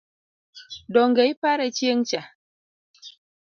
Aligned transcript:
Donge 0.93 1.23
ipare 1.33 1.67
chieng’cha? 1.77 2.21